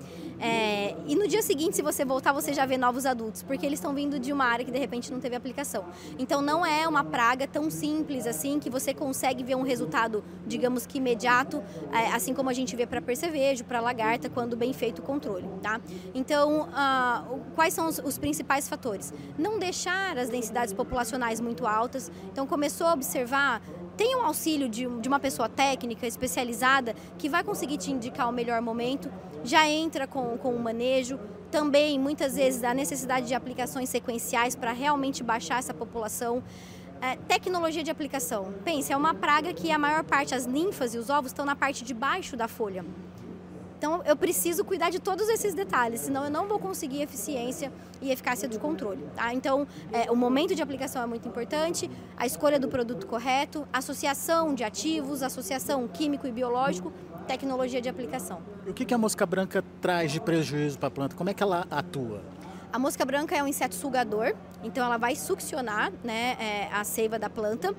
é, 0.40 0.96
e 1.06 1.14
no 1.14 1.28
dia 1.28 1.42
seguinte, 1.42 1.76
se 1.76 1.82
você 1.82 2.04
voltar, 2.04 2.32
você 2.32 2.52
já 2.52 2.64
vê 2.64 2.78
novos 2.78 3.04
adultos, 3.04 3.42
porque 3.42 3.66
eles 3.66 3.78
estão 3.78 3.94
vindo 3.94 4.18
de 4.18 4.32
uma 4.32 4.44
área 4.44 4.64
que 4.64 4.70
de 4.70 4.78
repente 4.78 5.12
não 5.12 5.20
teve 5.20 5.36
aplicação. 5.36 5.84
Então 6.18 6.40
não 6.40 6.64
é 6.64 6.88
uma 6.88 7.04
praga 7.04 7.46
tão 7.46 7.70
simples 7.70 8.26
assim 8.26 8.58
que 8.58 8.70
você 8.70 8.94
consegue 8.94 9.44
ver 9.44 9.54
um 9.54 9.62
resultado, 9.62 10.24
digamos 10.46 10.86
que 10.86 10.98
imediato, 10.98 11.62
é, 11.92 12.06
assim 12.12 12.32
como 12.32 12.48
a 12.48 12.54
gente 12.54 12.74
vê 12.74 12.86
para 12.86 13.02
percevejo, 13.02 13.64
para 13.64 13.80
lagarta, 13.80 14.30
quando 14.30 14.56
bem 14.56 14.72
feito 14.72 15.00
o 15.00 15.02
controle, 15.02 15.48
tá? 15.62 15.80
Então, 16.14 16.68
uh, 16.68 17.40
quais 17.54 17.74
são 17.74 17.86
os, 17.86 17.98
os 17.98 18.16
principais 18.18 18.68
fatores? 18.68 19.12
Não 19.38 19.58
deixar 19.58 20.16
as 20.16 20.28
densidades 20.28 20.72
populacionais 20.72 21.40
muito 21.40 21.66
altas. 21.66 22.10
Então 22.32 22.46
começou 22.46 22.86
a 22.86 22.94
observar 22.94 23.62
tem 24.00 24.16
um 24.16 24.22
auxílio 24.22 24.66
de, 24.66 24.86
de, 24.86 25.08
uma 25.08 25.20
pessoa 25.20 25.46
técnica 25.46 26.06
especializada 26.06 26.96
que 27.18 27.28
vai 27.28 27.44
conseguir 27.44 27.76
te 27.76 27.90
indicar 27.90 28.30
o 28.30 28.32
melhor 28.32 28.62
momento, 28.62 29.12
já 29.44 29.68
entra 29.68 30.06
com, 30.06 30.38
com 30.38 30.54
o 30.54 30.58
manejo. 30.58 31.20
Também, 31.50 31.98
muitas 31.98 32.34
vezes, 32.34 32.64
a 32.64 32.72
necessidade 32.72 33.26
de 33.26 33.34
aplicações 33.34 33.90
sequenciais 33.90 34.56
para 34.56 34.72
realmente 34.72 35.22
baixar 35.22 35.58
essa 35.58 35.74
população. 35.74 36.42
É, 37.02 37.16
tecnologia 37.16 37.82
de 37.82 37.90
aplicação. 37.90 38.54
Pense, 38.64 38.90
é 38.90 38.96
uma 38.96 39.12
praga 39.12 39.52
que 39.52 39.70
a 39.70 39.78
maior 39.78 40.02
parte, 40.02 40.34
as 40.34 40.46
ninfas 40.46 40.94
e 40.94 40.98
os 40.98 41.10
ovos, 41.10 41.30
estão 41.30 41.44
na 41.44 41.54
parte 41.54 41.84
de 41.84 41.92
baixo 41.92 42.38
da 42.38 42.48
folha. 42.48 42.82
Então 43.80 44.02
eu 44.04 44.14
preciso 44.14 44.62
cuidar 44.62 44.90
de 44.90 44.98
todos 44.98 45.26
esses 45.30 45.54
detalhes, 45.54 46.00
senão 46.00 46.24
eu 46.24 46.30
não 46.30 46.46
vou 46.46 46.58
conseguir 46.58 47.00
eficiência 47.00 47.72
e 48.02 48.10
eficácia 48.10 48.46
do 48.46 48.58
controle. 48.58 49.02
Tá? 49.16 49.32
Então 49.32 49.66
é, 49.90 50.10
o 50.10 50.14
momento 50.14 50.54
de 50.54 50.60
aplicação 50.60 51.02
é 51.02 51.06
muito 51.06 51.26
importante, 51.26 51.90
a 52.14 52.26
escolha 52.26 52.60
do 52.60 52.68
produto 52.68 53.06
correto, 53.06 53.66
associação 53.72 54.54
de 54.54 54.64
ativos, 54.64 55.22
associação 55.22 55.88
químico 55.88 56.26
e 56.26 56.30
biológico, 56.30 56.92
tecnologia 57.26 57.80
de 57.80 57.88
aplicação. 57.88 58.42
E 58.66 58.70
o 58.70 58.74
que 58.74 58.92
a 58.92 58.98
mosca 58.98 59.24
branca 59.24 59.64
traz 59.80 60.12
de 60.12 60.20
prejuízo 60.20 60.78
para 60.78 60.88
a 60.88 60.90
planta? 60.90 61.16
Como 61.16 61.30
é 61.30 61.32
que 61.32 61.42
ela 61.42 61.66
atua? 61.70 62.22
A 62.70 62.78
mosca 62.78 63.02
branca 63.06 63.34
é 63.34 63.42
um 63.42 63.48
inseto 63.48 63.74
sugador, 63.74 64.34
então 64.62 64.84
ela 64.84 64.98
vai 64.98 65.16
succionar 65.16 65.90
né, 66.04 66.36
é, 66.38 66.68
a 66.70 66.84
seiva 66.84 67.18
da 67.18 67.30
planta. 67.30 67.74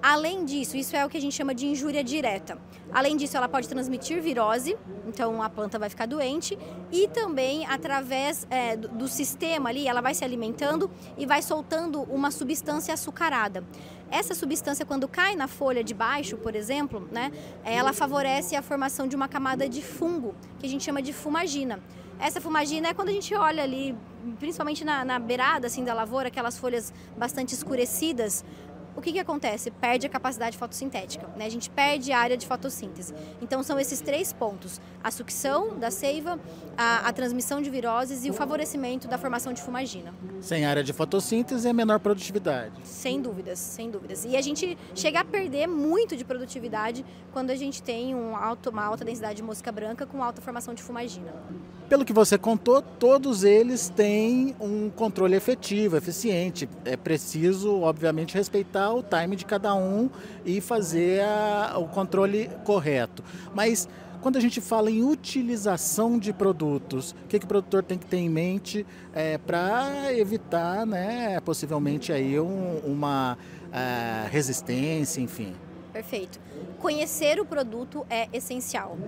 Além 0.00 0.44
disso, 0.44 0.76
isso 0.76 0.94
é 0.94 1.04
o 1.04 1.08
que 1.08 1.16
a 1.16 1.20
gente 1.20 1.34
chama 1.34 1.52
de 1.52 1.66
injúria 1.66 2.04
direta. 2.04 2.56
Além 2.92 3.16
disso, 3.16 3.36
ela 3.36 3.48
pode 3.48 3.68
transmitir 3.68 4.22
virose, 4.22 4.76
então 5.06 5.42
a 5.42 5.50
planta 5.50 5.78
vai 5.78 5.90
ficar 5.90 6.06
doente, 6.06 6.56
e 6.92 7.08
também 7.08 7.66
através 7.66 8.46
é, 8.48 8.76
do, 8.76 9.08
sistema 9.08 9.68
ali, 9.68 9.88
ela 9.88 10.00
vai 10.00 10.14
se 10.14 10.24
alimentando 10.24 10.88
e 11.16 11.26
vai 11.26 11.42
soltando 11.42 12.02
uma 12.02 12.30
substância 12.30 12.94
açucarada. 12.94 13.64
Essa 14.10 14.34
substância, 14.34 14.86
quando 14.86 15.08
cai 15.08 15.34
na 15.34 15.48
folha 15.48 15.82
de 15.82 15.92
baixo, 15.92 16.36
por 16.36 16.54
exemplo, 16.54 17.06
né, 17.10 17.32
ela 17.64 17.92
favorece 17.92 18.54
a 18.54 18.62
formação 18.62 19.06
de 19.06 19.16
uma 19.16 19.28
camada 19.28 19.68
de 19.68 19.82
fungo, 19.82 20.34
que 20.60 20.66
a 20.66 20.68
gente 20.68 20.84
chama 20.84 21.02
de 21.02 21.12
fumagina. 21.12 21.80
Essa 22.20 22.40
fumagina 22.40 22.88
é 22.88 22.94
quando 22.94 23.10
a 23.10 23.12
gente 23.12 23.32
olha 23.34 23.62
ali, 23.62 23.96
principalmente 24.40 24.84
na, 24.84 25.04
na 25.04 25.18
beirada 25.20 25.68
assim, 25.68 25.84
da 25.84 25.94
lavoura, 25.94 26.28
aquelas 26.28 26.58
folhas 26.58 26.92
bastante 27.16 27.54
escurecidas, 27.54 28.44
o 28.96 29.00
que, 29.00 29.12
que 29.12 29.18
acontece? 29.18 29.70
Perde 29.70 30.06
a 30.06 30.10
capacidade 30.10 30.58
fotossintética, 30.58 31.26
né? 31.36 31.46
a 31.46 31.48
gente 31.48 31.70
perde 31.70 32.12
a 32.12 32.18
área 32.18 32.36
de 32.36 32.46
fotossíntese. 32.46 33.14
Então 33.40 33.62
são 33.62 33.78
esses 33.78 34.00
três 34.00 34.32
pontos: 34.32 34.80
a 35.02 35.10
sucção 35.10 35.78
da 35.78 35.90
seiva, 35.90 36.38
a, 36.76 37.08
a 37.08 37.12
transmissão 37.12 37.62
de 37.62 37.70
viroses 37.70 38.24
e 38.24 38.30
o 38.30 38.34
favorecimento 38.34 39.06
da 39.06 39.16
formação 39.16 39.52
de 39.52 39.62
fumagina. 39.62 40.14
Sem 40.40 40.64
área 40.64 40.82
de 40.82 40.92
fotossíntese 40.92 41.68
é 41.68 41.72
menor 41.72 42.00
produtividade. 42.00 42.74
Sem 42.84 43.20
dúvidas, 43.20 43.58
sem 43.58 43.90
dúvidas. 43.90 44.24
E 44.24 44.36
a 44.36 44.40
gente 44.40 44.76
chega 44.94 45.20
a 45.20 45.24
perder 45.24 45.66
muito 45.66 46.16
de 46.16 46.24
produtividade 46.24 47.04
quando 47.32 47.50
a 47.50 47.56
gente 47.56 47.82
tem 47.82 48.14
um 48.14 48.36
alto, 48.36 48.70
uma 48.70 48.84
alta 48.84 49.04
densidade 49.04 49.36
de 49.36 49.42
mosca 49.42 49.70
branca 49.70 50.06
com 50.06 50.22
alta 50.22 50.42
formação 50.42 50.74
de 50.74 50.82
fumagina. 50.82 51.32
Pelo 51.88 52.04
que 52.04 52.12
você 52.12 52.36
contou, 52.36 52.82
todos 52.82 53.44
eles 53.44 53.88
têm 53.88 54.54
um 54.60 54.90
controle 54.90 55.34
efetivo, 55.34 55.96
eficiente. 55.96 56.68
É 56.84 56.98
preciso, 56.98 57.80
obviamente, 57.80 58.34
respeitar 58.34 58.92
o 58.92 59.02
time 59.02 59.34
de 59.34 59.46
cada 59.46 59.74
um 59.74 60.10
e 60.44 60.60
fazer 60.60 61.22
a, 61.22 61.78
o 61.78 61.88
controle 61.88 62.50
correto. 62.62 63.24
Mas 63.54 63.88
quando 64.20 64.36
a 64.36 64.40
gente 64.40 64.60
fala 64.60 64.90
em 64.90 65.02
utilização 65.02 66.18
de 66.18 66.30
produtos, 66.30 67.12
o 67.24 67.26
que, 67.26 67.38
que 67.38 67.46
o 67.46 67.48
produtor 67.48 67.82
tem 67.82 67.96
que 67.96 68.04
ter 68.04 68.18
em 68.18 68.28
mente 68.28 68.84
é, 69.14 69.38
para 69.38 70.12
evitar, 70.12 70.84
né, 70.84 71.40
possivelmente 71.40 72.12
aí 72.12 72.38
um, 72.38 72.80
uma 72.84 73.38
uh, 73.68 74.28
resistência, 74.30 75.22
enfim? 75.22 75.54
Perfeito. 75.90 76.38
Conhecer 76.78 77.40
o 77.40 77.46
produto 77.46 78.04
é 78.10 78.28
essencial. 78.30 78.98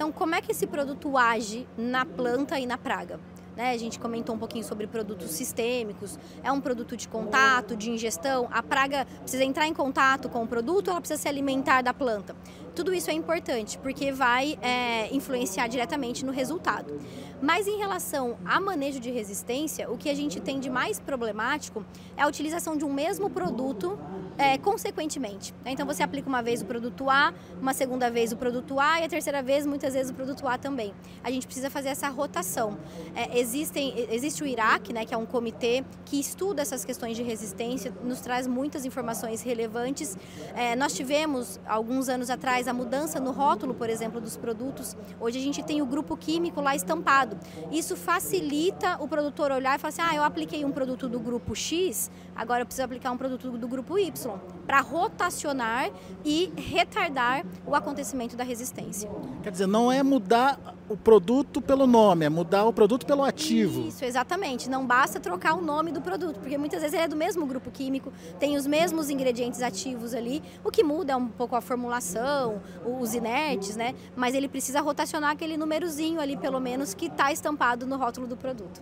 Então, 0.00 0.10
como 0.10 0.34
é 0.34 0.40
que 0.40 0.50
esse 0.50 0.66
produto 0.66 1.18
age 1.18 1.68
na 1.76 2.06
planta 2.06 2.58
e 2.58 2.64
na 2.64 2.78
praga? 2.78 3.20
Né? 3.54 3.72
A 3.72 3.76
gente 3.76 4.00
comentou 4.00 4.34
um 4.34 4.38
pouquinho 4.38 4.64
sobre 4.64 4.86
produtos 4.86 5.30
sistêmicos. 5.32 6.18
É 6.42 6.50
um 6.50 6.58
produto 6.58 6.96
de 6.96 7.06
contato, 7.06 7.76
de 7.76 7.90
ingestão. 7.90 8.48
A 8.50 8.62
praga 8.62 9.06
precisa 9.20 9.44
entrar 9.44 9.66
em 9.66 9.74
contato 9.74 10.30
com 10.30 10.42
o 10.42 10.46
produto, 10.46 10.88
ela 10.88 11.02
precisa 11.02 11.20
se 11.20 11.28
alimentar 11.28 11.82
da 11.82 11.92
planta. 11.92 12.34
Tudo 12.74 12.94
isso 12.94 13.10
é 13.10 13.12
importante 13.12 13.76
porque 13.76 14.10
vai 14.10 14.58
é, 14.62 15.14
influenciar 15.14 15.66
diretamente 15.66 16.24
no 16.24 16.32
resultado. 16.32 16.98
Mas 17.42 17.66
em 17.66 17.76
relação 17.76 18.38
a 18.42 18.58
manejo 18.58 19.00
de 19.00 19.10
resistência, 19.10 19.90
o 19.90 19.98
que 19.98 20.08
a 20.08 20.14
gente 20.14 20.40
tem 20.40 20.58
de 20.58 20.70
mais 20.70 20.98
problemático 20.98 21.84
é 22.16 22.22
a 22.22 22.26
utilização 22.26 22.74
de 22.74 22.86
um 22.86 22.92
mesmo 22.92 23.28
produto 23.28 23.98
é, 24.40 24.56
consequentemente. 24.56 25.54
Então 25.66 25.86
você 25.86 26.02
aplica 26.02 26.28
uma 26.28 26.42
vez 26.42 26.62
o 26.62 26.64
produto 26.64 27.10
A, 27.10 27.34
uma 27.60 27.74
segunda 27.74 28.10
vez 28.10 28.32
o 28.32 28.36
produto 28.36 28.80
A 28.80 29.00
e 29.00 29.04
a 29.04 29.08
terceira 29.08 29.42
vez 29.42 29.66
muitas 29.66 29.92
vezes 29.92 30.10
o 30.10 30.14
produto 30.14 30.48
A 30.48 30.56
também. 30.56 30.94
A 31.22 31.30
gente 31.30 31.46
precisa 31.46 31.68
fazer 31.68 31.90
essa 31.90 32.08
rotação. 32.08 32.78
É, 33.14 33.38
existem, 33.38 34.06
existe 34.10 34.42
o 34.42 34.46
IRAC, 34.46 34.92
né, 34.92 35.04
que 35.04 35.12
é 35.12 35.16
um 35.16 35.26
comitê 35.26 35.84
que 36.06 36.18
estuda 36.18 36.62
essas 36.62 36.84
questões 36.84 37.16
de 37.16 37.22
resistência, 37.22 37.92
nos 38.02 38.20
traz 38.20 38.46
muitas 38.46 38.84
informações 38.86 39.42
relevantes. 39.42 40.16
É, 40.54 40.74
nós 40.74 40.94
tivemos 40.94 41.60
alguns 41.66 42.08
anos 42.08 42.30
atrás 42.30 42.66
a 42.66 42.72
mudança 42.72 43.20
no 43.20 43.32
rótulo, 43.32 43.74
por 43.74 43.90
exemplo, 43.90 44.20
dos 44.20 44.36
produtos. 44.36 44.96
Hoje 45.20 45.38
a 45.38 45.42
gente 45.42 45.62
tem 45.62 45.82
o 45.82 45.86
grupo 45.86 46.16
químico 46.16 46.60
lá 46.62 46.74
estampado 46.74 47.38
isso 47.70 47.96
facilita 47.96 48.96
o 49.00 49.08
produtor 49.08 49.50
olhar 49.50 49.76
e 49.76 49.78
falar 49.78 49.88
assim: 49.88 50.02
ah, 50.02 50.14
eu 50.14 50.24
apliquei 50.24 50.64
um 50.64 50.72
produto 50.72 51.08
do 51.08 51.18
grupo 51.18 51.54
X, 51.54 52.10
agora 52.34 52.62
eu 52.62 52.66
preciso 52.66 52.84
aplicar 52.84 53.10
um 53.10 53.16
produto 53.16 53.50
do 53.50 53.68
grupo 53.68 53.98
Y, 53.98 54.29
para 54.66 54.80
rotacionar 54.80 55.90
e 56.24 56.52
retardar 56.56 57.44
o 57.66 57.74
acontecimento 57.74 58.36
da 58.36 58.44
resistência. 58.44 59.10
Quer 59.42 59.50
dizer, 59.50 59.66
não 59.66 59.90
é 59.90 60.02
mudar 60.02 60.76
o 60.88 60.96
produto 60.96 61.60
pelo 61.60 61.86
nome, 61.86 62.24
é 62.24 62.28
mudar 62.28 62.64
o 62.64 62.72
produto 62.72 63.04
pelo 63.06 63.24
ativo. 63.24 63.88
Isso, 63.88 64.04
exatamente. 64.04 64.70
Não 64.70 64.86
basta 64.86 65.18
trocar 65.18 65.54
o 65.54 65.60
nome 65.62 65.90
do 65.90 66.00
produto, 66.00 66.38
porque 66.38 66.56
muitas 66.56 66.82
vezes 66.82 66.94
ele 66.94 67.04
é 67.04 67.08
do 67.08 67.16
mesmo 67.16 67.46
grupo 67.46 67.70
químico, 67.70 68.12
tem 68.38 68.56
os 68.56 68.66
mesmos 68.66 69.10
ingredientes 69.10 69.62
ativos 69.62 70.14
ali. 70.14 70.42
O 70.64 70.70
que 70.70 70.84
muda 70.84 71.14
é 71.14 71.16
um 71.16 71.26
pouco 71.26 71.56
a 71.56 71.60
formulação, 71.60 72.60
os 72.84 73.14
inertes, 73.14 73.74
né? 73.74 73.94
Mas 74.16 74.34
ele 74.34 74.48
precisa 74.48 74.80
rotacionar 74.80 75.30
aquele 75.30 75.56
númerozinho 75.56 76.20
ali, 76.20 76.36
pelo 76.36 76.60
menos, 76.60 76.94
que 76.94 77.06
está 77.06 77.32
estampado 77.32 77.86
no 77.86 77.96
rótulo 77.96 78.26
do 78.26 78.36
produto. 78.36 78.80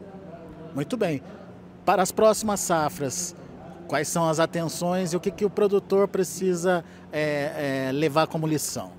Muito 0.74 0.96
bem. 0.96 1.22
Para 1.84 2.02
as 2.02 2.12
próximas 2.12 2.60
safras, 2.60 3.34
quais 3.88 4.06
são 4.06 4.28
as 4.28 4.38
atenções 4.38 5.12
e 5.12 5.16
o 5.16 5.20
que, 5.20 5.30
que 5.30 5.44
o 5.44 5.50
produtor 5.50 6.06
precisa 6.06 6.84
é, 7.10 7.88
é, 7.88 7.92
levar 7.92 8.26
como 8.26 8.46
lição? 8.46 8.92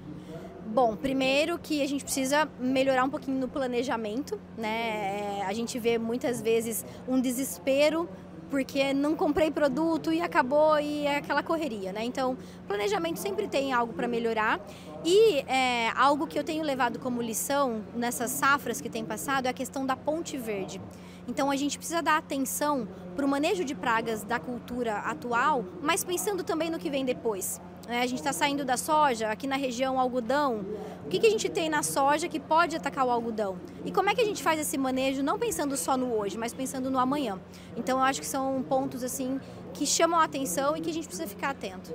Bom, 0.66 0.96
primeiro 0.96 1.58
que 1.58 1.82
a 1.82 1.88
gente 1.88 2.04
precisa 2.04 2.48
melhorar 2.60 3.04
um 3.04 3.10
pouquinho 3.10 3.40
no 3.40 3.48
planejamento, 3.48 4.40
né? 4.58 5.40
É, 5.40 5.46
a 5.46 5.54
gente 5.54 5.80
vê 5.80 5.98
muitas 5.98 6.42
vezes 6.42 6.86
um 7.08 7.20
desespero 7.20 8.08
porque 8.50 8.94
não 8.94 9.16
comprei 9.16 9.52
produto 9.52 10.12
e 10.12 10.22
acabou 10.22 10.80
e 10.80 11.06
é 11.06 11.18
aquela 11.18 11.44
correria, 11.44 11.94
né? 11.94 12.04
Então, 12.04 12.38
planejamento 12.68 13.18
sempre 13.18 13.48
tem 13.48 13.72
algo 13.72 13.94
para 13.94 14.08
melhorar 14.08 14.60
e 15.06 15.40
é, 15.48 15.90
algo 15.96 16.28
que 16.28 16.38
eu 16.38 16.44
tenho 16.44 16.64
levado 16.64 17.00
como 17.00 17.22
lição 17.22 17.84
nessas 17.96 18.32
safras 18.32 18.82
que 18.82 18.90
tem 18.90 19.06
passado 19.06 19.46
é 19.46 19.50
a 19.50 19.54
questão 19.54 19.86
da 19.86 19.96
ponte 19.96 20.38
verde. 20.38 20.82
Então, 21.28 21.52
a 21.52 21.56
gente 21.56 21.78
precisa 21.78 22.02
dar 22.02 22.18
atenção 22.18 22.88
para 23.16 23.24
o 23.24 23.28
manejo 23.28 23.64
de 23.64 23.76
pragas 23.76 24.24
da 24.24 24.40
cultura 24.40 24.98
atual, 24.98 25.64
mas 25.82 26.04
pensando 26.04 26.44
também 26.44 26.70
no 26.70 26.80
que 26.80 26.90
vem 26.90 27.06
depois. 27.06 27.62
Né? 27.90 28.04
A 28.04 28.06
gente 28.06 28.20
está 28.20 28.32
saindo 28.32 28.64
da 28.64 28.78
soja, 28.78 29.32
aqui 29.32 29.48
na 29.48 29.56
região 29.56 30.00
algodão. 30.00 30.64
O 31.04 31.10
que, 31.10 31.18
que 31.18 31.26
a 31.26 31.30
gente 31.32 31.50
tem 31.50 31.70
na 31.70 31.82
soja 31.82 32.30
que 32.30 32.40
pode 32.40 32.76
atacar 32.76 33.04
o 33.04 33.10
algodão? 33.10 33.58
E 33.84 33.92
como 33.92 34.12
é 34.12 34.14
que 34.14 34.22
a 34.22 34.26
gente 34.26 34.44
faz 34.44 34.60
esse 34.60 34.78
manejo, 34.78 35.24
não 35.24 35.40
pensando 35.40 35.76
só 35.76 35.98
no 35.98 36.14
hoje, 36.14 36.38
mas 36.38 36.54
pensando 36.54 36.92
no 36.92 37.00
amanhã? 37.00 37.40
Então, 37.76 37.98
eu 37.98 38.04
acho 38.04 38.22
que 38.22 38.28
são 38.28 38.62
pontos 38.62 39.04
assim 39.04 39.40
que 39.74 39.88
chamam 39.88 40.20
a 40.20 40.24
atenção 40.24 40.78
e 40.78 40.82
que 40.82 40.90
a 40.92 40.94
gente 40.94 41.08
precisa 41.08 41.28
ficar 41.28 41.50
atento. 41.50 41.92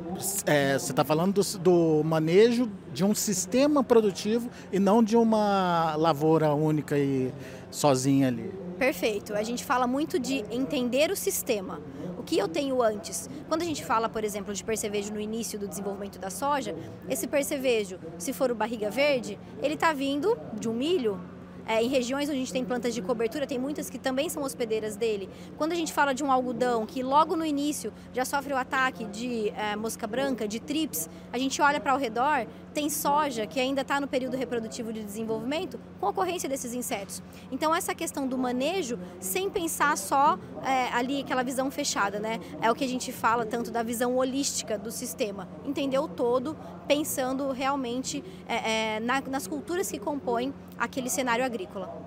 É, 0.46 0.76
você 0.76 0.90
está 0.90 1.04
falando 1.04 1.34
do, 1.34 1.58
do, 1.58 2.02
manejo 2.04 2.68
de 2.92 3.04
um 3.04 3.14
sistema 3.14 3.84
produtivo 3.84 4.50
e 4.72 4.80
não 4.80 5.00
de 5.00 5.16
uma 5.16 5.94
lavoura 5.94 6.52
única 6.54 6.98
e 6.98 7.32
sozinha 7.70 8.28
ali. 8.28 8.52
Perfeito. 8.78 9.32
A 9.32 9.44
gente 9.44 9.64
fala 9.64 9.86
muito 9.86 10.18
de 10.18 10.44
entender 10.50 11.12
o 11.12 11.16
sistema. 11.16 11.80
Que 12.26 12.38
eu 12.38 12.48
tenho 12.48 12.82
antes? 12.82 13.28
Quando 13.48 13.62
a 13.62 13.64
gente 13.64 13.84
fala, 13.84 14.08
por 14.08 14.24
exemplo, 14.24 14.54
de 14.54 14.64
percevejo 14.64 15.12
no 15.12 15.20
início 15.20 15.58
do 15.58 15.68
desenvolvimento 15.68 16.18
da 16.18 16.30
soja, 16.30 16.74
esse 17.08 17.26
percevejo, 17.26 17.98
se 18.18 18.32
for 18.32 18.50
o 18.50 18.54
barriga 18.54 18.90
verde, 18.90 19.38
ele 19.62 19.74
está 19.74 19.92
vindo 19.92 20.38
de 20.58 20.68
um 20.68 20.72
milho, 20.72 21.20
é, 21.66 21.82
em 21.82 21.88
regiões 21.88 22.28
onde 22.28 22.36
a 22.36 22.40
gente 22.40 22.52
tem 22.52 22.64
plantas 22.64 22.94
de 22.94 23.00
cobertura, 23.00 23.46
tem 23.46 23.58
muitas 23.58 23.88
que 23.88 23.98
também 23.98 24.28
são 24.28 24.42
hospedeiras 24.42 24.96
dele. 24.96 25.28
Quando 25.56 25.72
a 25.72 25.74
gente 25.74 25.92
fala 25.92 26.14
de 26.14 26.22
um 26.22 26.30
algodão 26.30 26.84
que 26.84 27.02
logo 27.02 27.36
no 27.36 27.44
início 27.44 27.92
já 28.12 28.24
sofre 28.24 28.52
o 28.52 28.56
ataque 28.56 29.04
de 29.06 29.48
é, 29.50 29.74
mosca 29.76 30.06
branca, 30.06 30.46
de 30.46 30.60
trips, 30.60 31.08
a 31.32 31.38
gente 31.38 31.60
olha 31.62 31.80
para 31.80 31.94
o 31.94 31.98
redor, 31.98 32.46
tem 32.74 32.90
soja 32.90 33.46
que 33.46 33.60
ainda 33.60 33.82
está 33.82 34.00
no 34.00 34.08
período 34.08 34.36
reprodutivo 34.36 34.92
de 34.92 35.02
desenvolvimento 35.02 35.78
com 36.00 36.08
ocorrência 36.08 36.48
desses 36.48 36.74
insetos. 36.74 37.22
Então 37.50 37.74
essa 37.74 37.94
questão 37.94 38.26
do 38.26 38.36
manejo, 38.36 38.98
sem 39.20 39.48
pensar 39.48 39.96
só 39.96 40.38
é, 40.62 40.88
ali 40.92 41.20
aquela 41.20 41.44
visão 41.44 41.70
fechada, 41.70 42.18
né? 42.18 42.40
É 42.60 42.70
o 42.70 42.74
que 42.74 42.84
a 42.84 42.88
gente 42.88 43.12
fala 43.12 43.46
tanto 43.46 43.70
da 43.70 43.82
visão 43.82 44.16
holística 44.16 44.76
do 44.76 44.90
sistema, 44.90 45.48
entender 45.64 45.98
o 45.98 46.08
todo, 46.08 46.56
pensando 46.88 47.52
realmente 47.52 48.22
é, 48.48 48.96
é, 48.96 49.00
na, 49.00 49.20
nas 49.22 49.46
culturas 49.46 49.90
que 49.90 49.98
compõem 49.98 50.52
aquele 50.76 51.08
cenário 51.08 51.44
agrícola. 51.44 52.02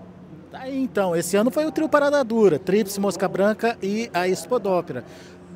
Tá 0.51 0.69
então, 0.69 1.15
esse 1.15 1.35
ano 1.35 1.51
foi 1.51 1.65
o 1.65 1.71
trio 1.71 1.89
Parada 1.89 2.23
Dura, 2.23 2.57
Trips, 2.57 2.97
Mosca 2.97 3.27
Branca 3.27 3.77
e 3.81 4.09
a 4.13 4.27
Espodópera 4.27 5.03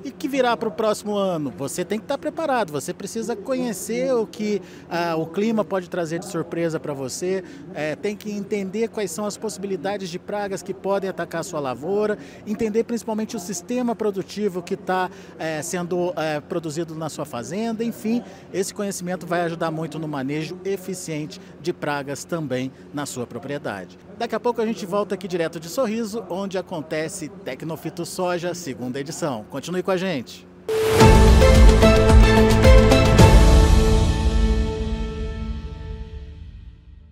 e 0.04 0.12
que 0.12 0.28
virá 0.28 0.56
para 0.56 0.70
o 0.70 0.72
próximo 0.72 1.16
ano? 1.16 1.54
Você 1.58 1.84
tem 1.84 2.00
que 2.00 2.06
estar 2.06 2.18
preparado, 2.18 2.72
você 2.72 2.94
precisa 2.94 3.36
conhecer 3.36 4.14
o 4.14 4.26
que 4.26 4.62
ah, 4.90 5.16
o 5.16 5.26
clima 5.26 5.64
pode 5.64 5.90
trazer 5.90 6.20
de 6.20 6.26
surpresa 6.26 6.80
para 6.80 6.94
você, 6.94 7.44
é, 7.74 7.96
tem 7.96 8.16
que 8.16 8.32
entender 8.32 8.88
quais 8.90 9.12
são 9.12 9.26
as 9.26 9.38
possibilidades 9.38 10.10
de 10.10 10.20
pragas 10.20 10.62
que 10.62 10.74
podem 10.74 11.10
atacar 11.10 11.42
a 11.42 11.44
sua 11.44 11.60
lavoura, 11.60 12.18
entender 12.46 12.84
principalmente 12.84 13.36
o 13.36 13.40
sistema 13.40 13.96
produtivo 13.96 14.62
que 14.62 14.74
está 14.74 15.10
é, 15.38 15.62
sendo 15.62 16.14
é, 16.16 16.40
produzido 16.40 16.96
na 16.96 17.10
sua 17.10 17.26
fazenda, 17.26 17.84
enfim, 17.84 18.24
esse 18.54 18.74
conhecimento 18.74 19.26
vai 19.26 19.42
ajudar 19.42 19.72
muito 19.72 20.00
no 20.00 20.08
manejo 20.08 20.58
eficiente 20.66 21.40
de 21.62 21.74
pragas 21.74 22.24
também 22.24 22.72
na 22.94 23.06
sua 23.06 23.26
propriedade. 23.28 23.98
Daqui 24.18 24.36
a 24.36 24.40
pouco 24.40 24.62
a 24.62 24.66
gente 24.68 24.86
volta 24.86 25.16
aqui 25.16 25.28
direto 25.28 25.60
de 25.60 25.68
Sorriso, 25.68 26.24
onde 26.30 26.56
acontece 26.56 27.28
Tecnofito 27.44 28.06
Soja, 28.06 28.54
segunda 28.54 29.00
edição. 29.00 29.44
Continue 29.50 29.82
com 29.92 29.96
a 29.96 29.98
gente. 29.98 30.48